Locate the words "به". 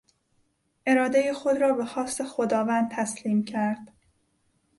1.73-1.85